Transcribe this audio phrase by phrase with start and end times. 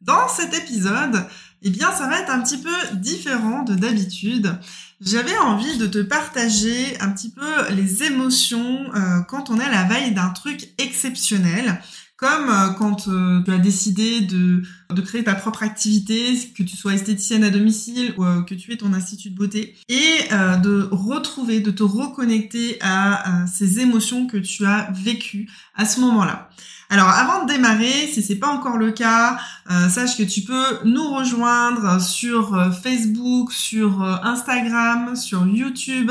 [0.00, 1.24] Dans cet épisode,
[1.62, 4.56] eh bien, ça va être un petit peu différent de d'habitude.
[5.00, 9.70] J'avais envie de te partager un petit peu les émotions euh, quand on est à
[9.70, 11.80] la veille d'un truc exceptionnel,
[12.18, 16.76] comme euh, quand euh, tu as décidé de, de créer ta propre activité, que tu
[16.76, 21.60] sois esthéticienne à domicile ou que tu aies ton institut de beauté, et de retrouver,
[21.60, 26.50] de te reconnecter à ces émotions que tu as vécues à ce moment-là.
[26.90, 29.38] Alors avant de démarrer, si c'est pas encore le cas,
[29.70, 36.10] euh, sache que tu peux nous rejoindre sur euh, Facebook, sur euh, Instagram, sur YouTube.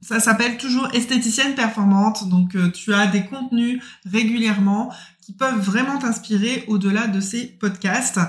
[0.00, 4.92] Ça s'appelle toujours esthéticienne performante, donc tu as des contenus régulièrement
[5.22, 8.20] qui peuvent vraiment t'inspirer au-delà de ces podcasts,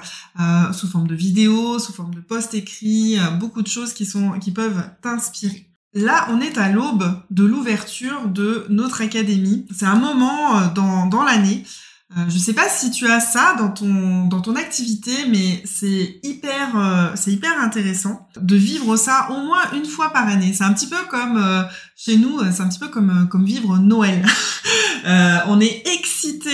[0.74, 4.52] sous forme de vidéos, sous forme de posts écrits, beaucoup de choses qui sont qui
[4.52, 5.70] peuvent t'inspirer.
[5.94, 9.68] Là, on est à l'aube de l'ouverture de notre académie.
[9.76, 11.64] C'est un moment dans, dans l'année
[12.18, 16.20] euh, je sais pas si tu as ça dans ton dans ton activité, mais c'est
[16.22, 20.54] hyper euh, c'est hyper intéressant de vivre ça au moins une fois par année.
[20.54, 21.64] C'est un petit peu comme euh,
[22.04, 24.26] chez nous, c'est un petit peu comme comme vivre Noël.
[25.48, 26.50] on est excité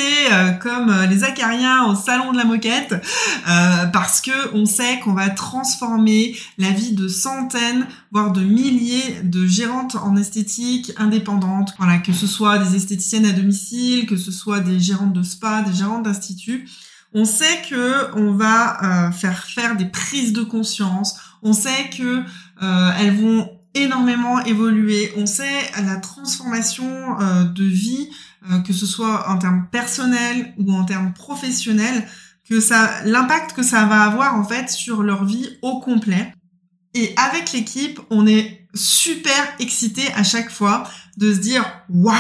[0.62, 2.96] comme les acariens au salon de la moquette
[3.92, 9.46] parce que on sait qu'on va transformer la vie de centaines voire de milliers de
[9.48, 11.74] gérantes en esthétique indépendantes.
[11.78, 15.62] Voilà, que ce soit des esthéticiennes à domicile, que ce soit des gérantes de spa,
[15.64, 16.68] des gérantes d'institut.
[17.14, 21.16] On sait que on va euh, faire faire des prises de conscience.
[21.42, 22.24] On sait que
[22.62, 25.12] euh, elles vont énormément évoluer.
[25.18, 28.10] On sait la transformation euh, de vie,
[28.66, 32.08] que ce soit en termes personnels ou en termes professionnels,
[32.50, 36.34] que ça, l'impact que ça va avoir en fait sur leur vie au complet.
[36.94, 40.84] Et avec l'équipe, on est super excité à chaque fois
[41.18, 42.16] de se dire waouh,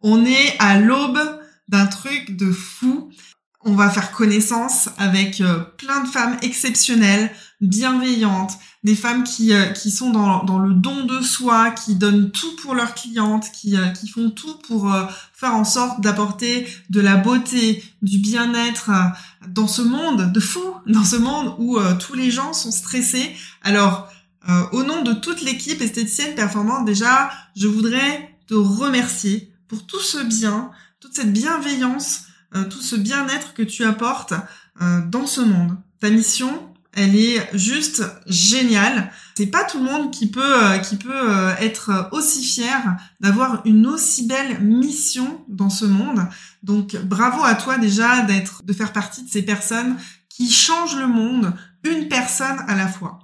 [0.00, 1.20] on est à l'aube
[1.68, 3.10] d'un truc de fou.
[3.66, 7.30] On va faire connaissance avec euh, plein de femmes exceptionnelles,
[7.66, 12.30] bienveillantes, des femmes qui, euh, qui sont dans, dans le don de soi, qui donnent
[12.30, 14.94] tout pour leurs clientes, qui, euh, qui font tout pour
[15.32, 18.90] faire en sorte d'apporter de la beauté, du bien-être
[19.48, 23.34] dans ce monde de fou, dans ce monde où tous les gens sont stressés.
[23.62, 24.08] Alors,
[24.72, 30.18] au nom de toute l'équipe esthéticienne performante, déjà, je voudrais te remercier pour tout ce
[30.18, 30.70] bien,
[31.00, 34.34] toute cette bienveillance, euh, tout ce bien-être que tu apportes
[34.80, 35.76] euh, dans ce monde.
[36.00, 39.10] Ta mission, elle est juste géniale.
[39.36, 43.86] C'est pas tout le monde qui peut euh, qui peut être aussi fier d'avoir une
[43.86, 46.26] aussi belle mission dans ce monde.
[46.62, 49.96] Donc bravo à toi déjà d'être de faire partie de ces personnes
[50.28, 51.52] qui changent le monde
[51.84, 53.18] une personne à la fois.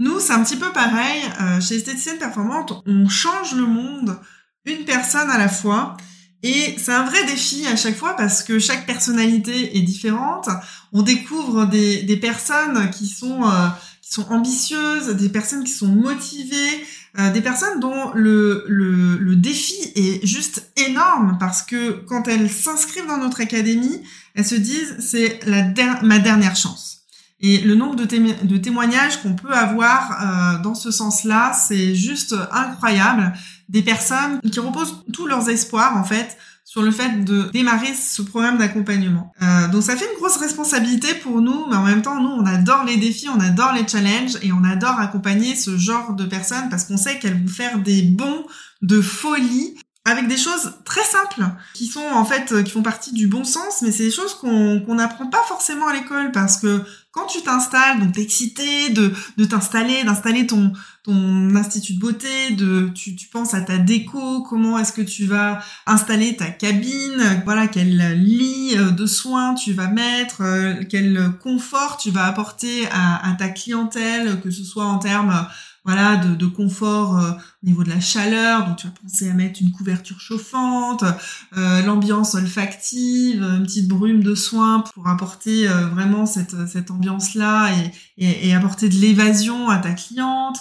[0.00, 1.22] Nous, c'est un petit peu pareil
[1.60, 4.16] chez Esthéticienne Performante, on change le monde
[4.64, 5.96] une personne à la fois.
[6.42, 10.48] Et c'est un vrai défi à chaque fois parce que chaque personnalité est différente.
[10.92, 13.68] On découvre des, personnes qui sont euh,
[14.02, 16.86] qui sont ambitieuses, des personnes qui sont motivées,
[17.18, 23.06] euh, des personnes dont le, le, défi est juste énorme parce que quand elles s'inscrivent
[23.06, 24.02] dans notre académie,
[24.34, 25.64] elles se disent c'est la
[26.02, 27.02] ma dernière chance.
[27.40, 32.34] Et le nombre de, de témoignages qu'on peut avoir euh, dans ce sens-là, c'est juste
[32.52, 33.32] incroyable.
[33.68, 36.36] Des personnes qui reposent tous leurs espoirs, en fait,
[36.68, 39.32] sur le fait de démarrer ce programme d'accompagnement.
[39.40, 42.44] Euh, donc ça fait une grosse responsabilité pour nous, mais en même temps, nous, on
[42.44, 46.68] adore les défis, on adore les challenges et on adore accompagner ce genre de personnes
[46.68, 48.44] parce qu'on sait qu'elles vont faire des bons
[48.82, 51.42] de folie avec des choses très simples
[51.74, 54.94] qui sont en fait qui font partie du bon sens mais c'est des choses qu'on
[54.94, 59.44] n'apprend pas forcément à l'école parce que quand tu t'installes donc t'es excité de de
[59.44, 60.72] t'installer d'installer ton
[61.08, 65.24] ton institut de beauté de tu, tu penses à ta déco comment est-ce que tu
[65.24, 71.32] vas installer ta cabine voilà quel lit euh, de soins tu vas mettre euh, quel
[71.42, 75.46] confort tu vas apporter à, ta clientèle que ce soit en termes
[75.84, 78.66] voilà, de, confort euh, au niveau de la chaleur.
[78.66, 81.02] Donc tu vas penser à mettre une couverture chauffante,
[81.56, 87.70] l'ambiance olfactive, une petite brume de soin pour apporter vraiment cette, cette ambiance-là
[88.18, 90.58] et, et, apporter de l'évasion à ta cliente.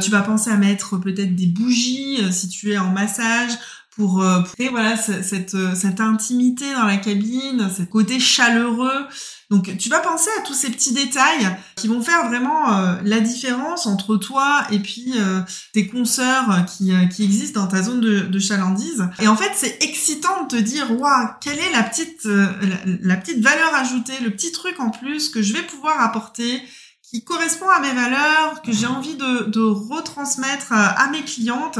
[0.00, 3.52] Tu vas penser à mettre peut-être des bougies si tu es en massage
[3.98, 9.06] pour, euh, créer voilà cette, euh, cette intimité dans la cabine, ce côté chaleureux.
[9.50, 13.18] Donc tu vas penser à tous ces petits détails qui vont faire vraiment euh, la
[13.18, 15.14] différence entre toi et puis
[15.72, 19.08] tes consoeurs qui, qui existent dans ta zone de, de chalandise.
[19.20, 23.42] Et en fait c'est excitant de te dire waouh quelle est la petite la petite
[23.42, 26.62] valeur ajoutée, le petit truc en plus que je vais pouvoir apporter
[27.10, 31.78] qui correspond à mes valeurs, que j'ai envie de, retransmettre à mes clientes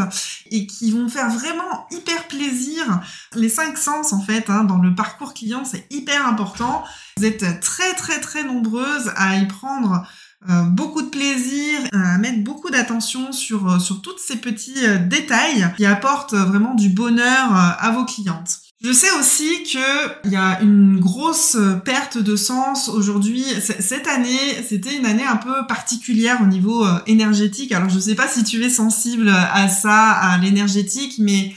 [0.51, 3.01] et qui vont faire vraiment hyper plaisir.
[3.35, 6.85] Les cinq sens, en fait, hein, dans le parcours client, c'est hyper important.
[7.17, 10.07] Vous êtes très, très, très nombreuses à y prendre
[10.49, 15.75] euh, beaucoup de plaisir, à mettre beaucoup d'attention sur, sur tous ces petits euh, détails
[15.77, 18.61] qui apportent vraiment du bonheur euh, à vos clientes.
[18.81, 23.45] Je sais aussi qu'il y a une grosse perte de sens aujourd'hui.
[23.61, 27.73] Cette année, c'était une année un peu particulière au niveau euh, énergétique.
[27.73, 31.53] Alors, je ne sais pas si tu es sensible à ça, à l'énergétique, mais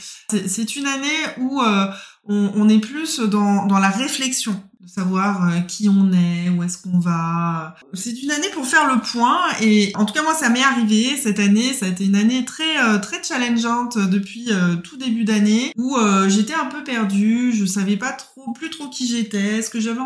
[0.46, 1.08] c'est une année
[1.38, 1.86] où euh,
[2.26, 6.78] on, est plus dans, dans la réflexion de savoir euh, qui on est, où est-ce
[6.78, 7.76] qu'on va.
[7.94, 11.16] C'est une année pour faire le point et en tout cas moi ça m'est arrivé
[11.16, 15.22] cette année, ça a été une année très euh, très challengeante depuis euh, tout début
[15.22, 15.96] d'année où
[16.26, 20.00] j'étais un peu perdue, je savais pas trop plus trop qui j'étais, ce que j'avais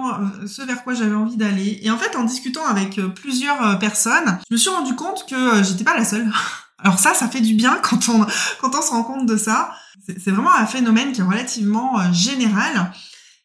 [0.46, 4.55] ce vers quoi j'avais envie d'aller et en fait en discutant avec plusieurs personnes, je
[4.55, 6.31] me suis rendu compte que j'étais pas la seule.
[6.78, 8.26] Alors ça ça fait du bien quand on
[8.61, 9.73] quand on se rend compte de ça.
[10.06, 12.93] C'est vraiment un phénomène qui est relativement général.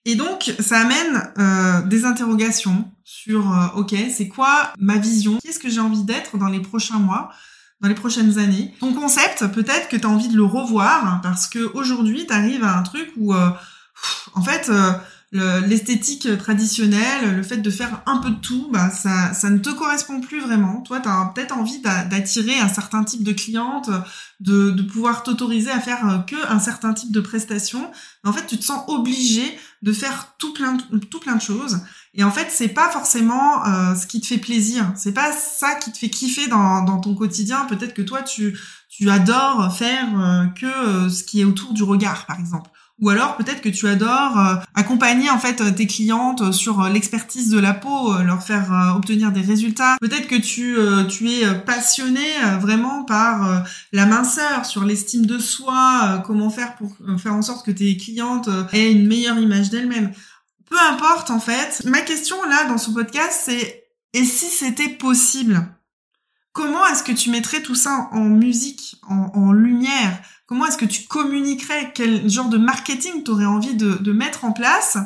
[0.06, 5.38] Et donc, ça amène euh, des interrogations sur, euh, ok, c'est quoi ma vision?
[5.44, 7.32] Qu'est-ce que j'ai envie d'être dans les prochains mois
[7.82, 8.74] dans les prochaines années?
[8.80, 12.64] Ton concept, peut-être que tu as envie de le revoir parce que aujourd'hui, tu arrives
[12.64, 13.50] à un truc où euh,
[14.34, 14.72] en fait
[15.32, 19.70] l'esthétique traditionnelle, le fait de faire un peu de tout, bah, ça, ça ne te
[19.70, 20.82] correspond plus vraiment.
[20.82, 23.90] Toi, tu as peut-être envie d'attirer un certain type de cliente,
[24.42, 27.92] de, de pouvoir t'autoriser à faire euh, que un certain type de prestations.
[28.24, 30.78] Mais en fait, tu te sens obligé de faire tout plein,
[31.10, 31.80] tout plein de choses.
[32.14, 34.92] Et en fait, c'est pas forcément euh, ce qui te fait plaisir.
[34.96, 37.66] C'est pas ça qui te fait kiffer dans, dans ton quotidien.
[37.66, 42.26] Peut-être que toi, tu, tu adores faire euh, que ce qui est autour du regard,
[42.26, 42.70] par exemple.
[43.02, 47.50] Ou alors peut-être que tu adores euh, accompagner en fait tes clientes sur euh, l'expertise
[47.50, 49.98] de la peau, euh, leur faire obtenir des résultats.
[50.00, 50.78] Peut-être que tu
[51.10, 52.26] tu es passionné
[52.60, 57.72] vraiment par la minceur, sur l'estime de soi, comment faire pour faire en sorte que
[57.72, 60.12] tes clientes aient une meilleure image d'elles-mêmes.
[60.70, 61.82] Peu importe en fait.
[61.86, 63.84] Ma question là dans ce podcast c'est
[64.14, 65.66] et si c'était possible?
[66.54, 70.22] Comment est-ce que tu mettrais tout ça en musique, en, en lumière?
[70.52, 71.94] Comment est-ce que tu communiquerais?
[71.96, 74.98] Quel genre de marketing tu aurais envie de, mettre en place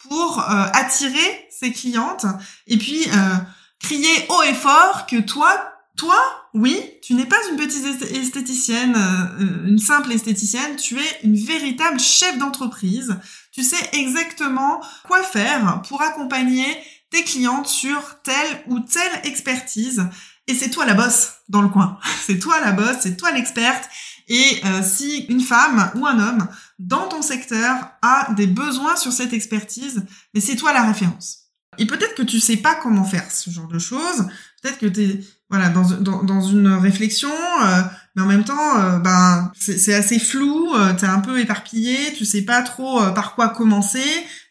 [0.00, 2.26] pour euh, attirer ces clientes
[2.66, 3.34] et puis euh,
[3.78, 6.18] crier haut et fort que toi, toi,
[6.52, 12.00] oui, tu n'es pas une petite esthéticienne, euh, une simple esthéticienne, tu es une véritable
[12.00, 13.14] chef d'entreprise.
[13.52, 16.76] Tu sais exactement quoi faire pour accompagner
[17.10, 20.08] tes clientes sur telle ou telle expertise.
[20.48, 22.00] Et c'est toi la bosse dans le coin.
[22.26, 23.88] C'est toi la bosse, c'est toi l'experte.
[24.28, 26.48] Et euh, si une femme ou un homme
[26.78, 30.04] dans ton secteur a des besoins sur cette expertise,
[30.34, 31.46] mais c'est toi la référence.
[31.78, 34.26] Et peut-être que tu sais pas comment faire ce genre de choses.
[34.62, 37.32] Peut-être que tu es voilà dans, une réflexion,
[37.62, 37.82] euh,
[38.14, 40.74] mais en même temps, euh, ben c'est assez flou.
[40.98, 44.04] tu es un peu éparpillé, tu sais pas trop par quoi commencer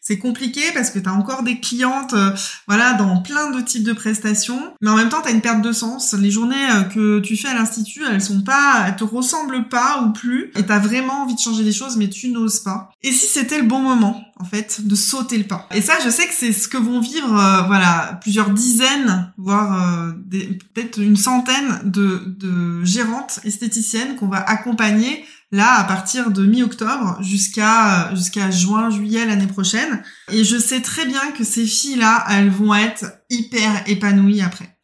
[0.08, 2.30] c'est compliqué parce que tu as encore des clientes euh,
[2.66, 5.60] voilà dans plein de types de prestations mais en même temps tu as une perte
[5.60, 6.14] de sens.
[6.14, 10.02] Les journées euh, que tu fais à l'institut elles sont pas elles te ressemblent pas
[10.02, 12.88] ou plus et tu as vraiment envie de changer les choses mais tu n'oses pas.
[13.02, 15.68] Et si c'était le bon moment en fait de sauter le pas.
[15.74, 20.14] Et ça je sais que c'est ce que vont vivre euh, voilà plusieurs dizaines voire
[20.30, 27.18] peut-être une centaine de, de gérantes esthéticiennes qu'on va accompagner là à partir de mi-octobre
[27.22, 30.02] jusqu'à jusqu'à juin juillet l'année prochaine.
[30.30, 34.78] Et je sais très bien que ces filles là elles vont être hyper épanouies après.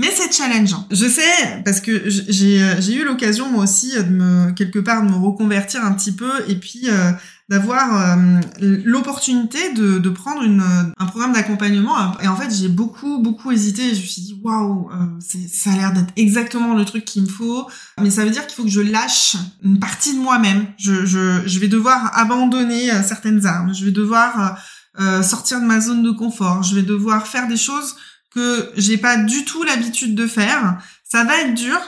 [0.00, 0.86] Mais c'est challengeant.
[0.90, 5.16] Je sais parce que j'ai eu l'occasion moi aussi de me quelque part de me
[5.16, 6.32] reconvertir un petit peu.
[6.48, 7.12] Et puis euh,
[7.50, 10.62] d'avoir euh, l'opportunité de, de prendre une,
[10.96, 12.16] un programme d'accompagnement.
[12.22, 13.92] Et en fait, j'ai beaucoup, beaucoup hésité.
[13.92, 15.18] Je me suis dit, waouh, euh,
[15.52, 17.68] ça a l'air d'être exactement le truc qu'il me faut.
[18.00, 20.64] Mais ça veut dire qu'il faut que je lâche une partie de moi-même.
[20.78, 23.74] Je, je, je vais devoir abandonner euh, certaines armes.
[23.74, 24.56] Je vais devoir
[25.00, 26.62] euh, sortir de ma zone de confort.
[26.62, 27.96] Je vais devoir faire des choses
[28.32, 30.78] que j'ai pas du tout l'habitude de faire.
[31.02, 31.80] Ça va être dur,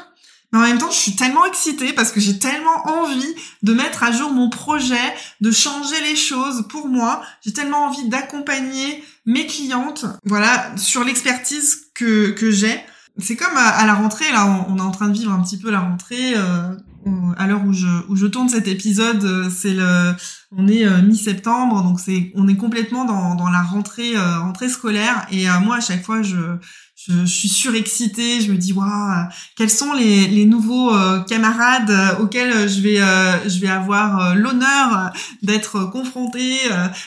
[0.53, 4.03] mais en même temps, je suis tellement excitée parce que j'ai tellement envie de mettre
[4.03, 7.23] à jour mon projet, de changer les choses pour moi.
[7.43, 12.79] J'ai tellement envie d'accompagner mes clientes, voilà, sur l'expertise que, que j'ai.
[13.19, 15.71] C'est comme à, la rentrée, là, on, est en train de vivre un petit peu
[15.71, 16.35] la rentrée.
[16.37, 16.75] Euh,
[17.37, 20.15] à l'heure où je, où je tourne cet épisode, c'est le,
[20.57, 25.27] on est mi-septembre, donc c'est, on est complètement dans, dans la rentrée, rentrée scolaire.
[25.33, 26.37] Et moi, à chaque fois, je,
[27.09, 32.23] je, suis surexcitée, je me dis waouh, quels sont les, les nouveaux euh, camarades euh,
[32.23, 36.59] auxquels je vais euh, je vais avoir l'honneur d'être confrontée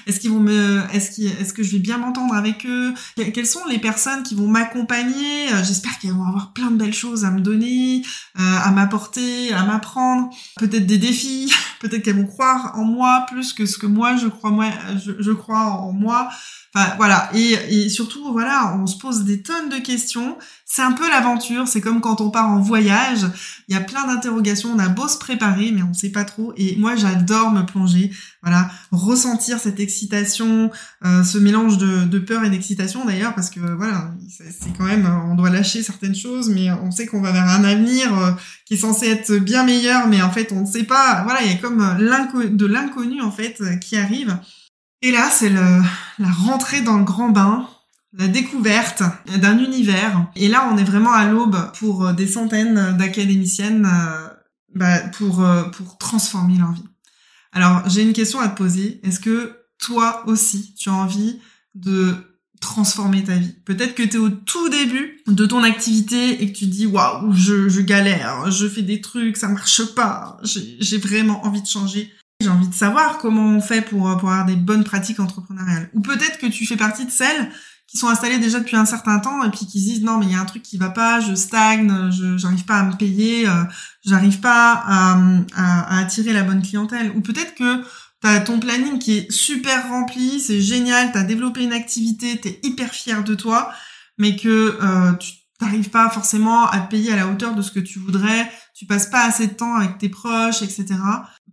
[0.07, 2.93] Est-ce qu'ils vont me est-ce est-ce que je vais bien m'entendre avec eux?
[3.33, 5.47] Quelles sont les personnes qui vont m'accompagner?
[5.63, 8.01] J'espère qu'elles vont avoir plein de belles choses à me donner,
[8.35, 13.65] à m'apporter, à m'apprendre, peut-être des défis, peut-être qu'elles vont croire en moi plus que
[13.65, 16.29] ce que moi je crois moi je crois en moi.
[16.97, 17.29] Voilà.
[17.33, 20.37] Et, et, surtout, voilà, on se pose des tonnes de questions.
[20.65, 21.67] C'est un peu l'aventure.
[21.67, 23.25] C'est comme quand on part en voyage.
[23.67, 24.71] Il y a plein d'interrogations.
[24.75, 26.53] On a beau se préparer, mais on sait pas trop.
[26.57, 28.11] Et moi, j'adore me plonger.
[28.43, 30.69] Voilà, ressentir cette excitation,
[31.03, 35.09] euh, ce mélange de, de peur et d'excitation d'ailleurs, parce que voilà, c'est quand même,
[35.31, 38.31] on doit lâcher certaines choses, mais on sait qu'on va vers un avenir euh,
[38.65, 41.23] qui est censé être bien meilleur, mais en fait, on ne sait pas.
[41.23, 41.97] Voilà, il y a comme
[42.55, 44.37] de l'inconnu en fait qui arrive.
[45.05, 45.83] Et là, c'est la
[46.31, 47.69] rentrée dans le grand bain,
[48.13, 49.03] la découverte
[49.39, 50.25] d'un univers.
[50.35, 54.27] Et là, on est vraiment à l'aube pour des centaines d'académiciennes euh,
[54.73, 56.87] bah, pour, euh, pour transformer leur vie.
[57.51, 58.99] Alors, j'ai une question à te poser.
[59.03, 61.39] Est-ce que toi aussi, tu as envie
[61.75, 62.15] de
[62.59, 63.53] transformer ta vie?
[63.63, 67.31] Peut-être que tu es au tout début de ton activité et que tu dis waouh,
[67.31, 72.11] je, je galère, je fais des trucs, ça marche pas, j'ai vraiment envie de changer.
[72.41, 75.89] J'ai envie de savoir comment on fait pour, avoir des bonnes pratiques entrepreneuriales.
[75.93, 77.49] Ou peut-être que tu fais partie de celles
[77.87, 80.25] qui sont installées déjà depuis un certain temps et puis qui se disent non mais
[80.25, 83.47] il y a un truc qui va pas, je stagne, j'arrive pas à me payer,
[83.47, 83.63] euh,
[84.03, 87.13] j'arrive pas à, attirer la bonne clientèle.
[87.15, 87.81] Ou peut-être que
[88.21, 92.37] tu as ton planning qui est super rempli, c'est génial, tu as développé une activité,
[92.41, 93.71] tu es hyper fier de toi,
[94.17, 97.79] mais que euh, tu n'arrives pas forcément à payer à la hauteur de ce que
[97.79, 100.95] tu voudrais, tu passes pas assez de temps avec tes proches, etc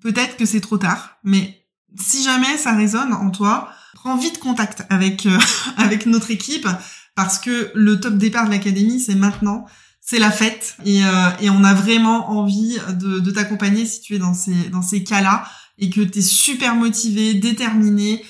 [0.03, 1.67] peut-être que c'est trop tard, mais
[1.99, 5.39] si jamais ça résonne en toi, prends vite contact avec euh,
[5.77, 6.69] avec notre équipe
[7.15, 9.67] parce que le top départ de l'académie c'est maintenant,
[10.01, 14.15] c'est la fête et, euh, et on a vraiment envie de, de t'accompagner si tu
[14.15, 15.45] es dans ces dans ces cas-là
[15.79, 18.25] et que tu es super motivé, déterminé,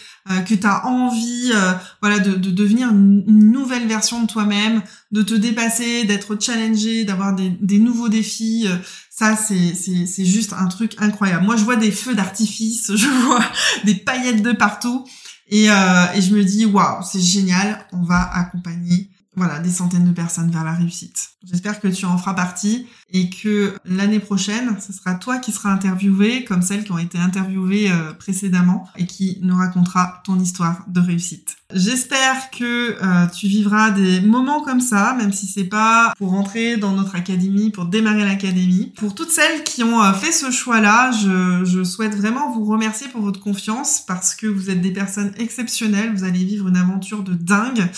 [0.47, 5.23] que tu as envie euh, voilà de, de devenir une, nouvelle version de toi-même, de
[5.23, 8.67] te dépasser, d'être challengé, d'avoir des, des, nouveaux défis.
[8.67, 8.76] Euh,
[9.11, 11.45] ça, c'est, juste un truc incroyable.
[11.45, 13.45] Moi, je vois des feux d'artifice, je vois
[13.85, 15.07] des paillettes de partout.
[15.49, 20.12] Et, et je me dis, waouh, c'est génial, on va accompagner voilà, des centaines de
[20.12, 21.31] personnes vers la réussite.
[21.43, 25.71] J'espère que tu en feras partie et que l'année prochaine, ce sera toi qui seras
[25.71, 30.85] interviewé comme celles qui ont été interviewées euh, précédemment et qui nous racontera ton histoire
[30.87, 31.57] de réussite.
[31.75, 36.77] J'espère que euh, tu vivras des moments comme ça, même si c'est pas pour rentrer
[36.77, 38.93] dans notre académie, pour démarrer l'académie.
[38.99, 43.09] Pour toutes celles qui ont euh, fait ce choix-là, je, je souhaite vraiment vous remercier
[43.09, 46.12] pour votre confiance parce que vous êtes des personnes exceptionnelles.
[46.15, 47.89] Vous allez vivre une aventure de dingue.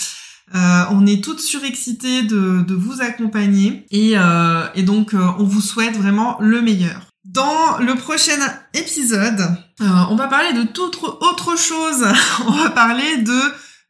[0.55, 5.97] Euh, on est toutes surexcitées de, vous accompagner et, euh, donc euh, on vous souhaite
[5.97, 7.07] vraiment le meilleur.
[7.25, 8.39] Dans le prochain
[8.75, 9.43] épisode,
[9.81, 12.07] on va parler de toute autre chose.
[12.47, 13.41] on va parler de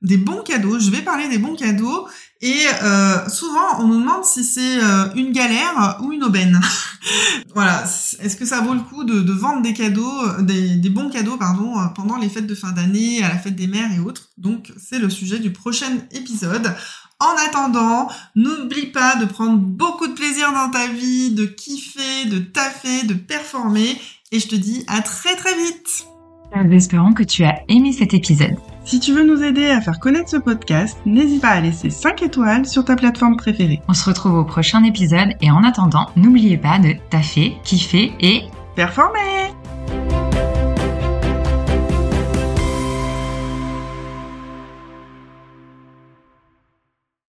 [0.02, 0.78] des bons cadeaux.
[0.78, 2.06] Je vais parler des bons cadeaux
[2.46, 6.60] et euh, souvent, on nous demande si c'est euh, une galère ou une aubaine.
[7.54, 7.84] voilà.
[8.20, 11.80] Est-ce que ça vaut le coup de, vendre des cadeaux, des, des, bons cadeaux, pardon,
[11.80, 14.28] euh, pendant les fêtes de fin d'année, à la fête des mères et autres?
[14.36, 16.74] Donc, c'est le sujet du prochain épisode.
[17.18, 22.40] En attendant, n'oublie pas de prendre beaucoup de plaisir dans ta vie, de kiffer, de
[22.40, 23.98] taffer, de performer.
[24.32, 26.04] Et je te dis à très très vite.
[26.70, 28.56] Espérons que tu as aimé cet épisode.
[28.84, 32.22] Si tu veux nous aider à faire connaître ce podcast, n'hésite pas à laisser 5
[32.22, 33.80] étoiles sur ta plateforme préférée.
[33.88, 38.42] On se retrouve au prochain épisode et en attendant, n'oubliez pas de taffer, kiffer et
[38.76, 39.54] performer